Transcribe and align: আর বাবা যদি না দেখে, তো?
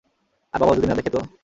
আর 0.53 0.59
বাবা 0.59 0.75
যদি 0.75 0.87
না 0.87 0.95
দেখে, 0.95 1.09
তো? 1.09 1.19